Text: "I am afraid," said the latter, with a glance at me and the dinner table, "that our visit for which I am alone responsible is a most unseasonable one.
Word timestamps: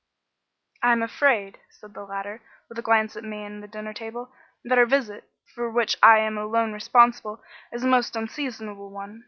"I 0.81 0.93
am 0.93 1.03
afraid," 1.03 1.59
said 1.69 1.93
the 1.93 2.05
latter, 2.07 2.41
with 2.67 2.79
a 2.79 2.81
glance 2.81 3.15
at 3.15 3.23
me 3.23 3.43
and 3.45 3.61
the 3.61 3.67
dinner 3.67 3.93
table, 3.93 4.33
"that 4.63 4.79
our 4.79 4.85
visit 4.87 5.25
for 5.53 5.69
which 5.69 5.95
I 6.01 6.17
am 6.17 6.39
alone 6.39 6.73
responsible 6.73 7.43
is 7.71 7.83
a 7.83 7.87
most 7.87 8.15
unseasonable 8.15 8.89
one. 8.89 9.19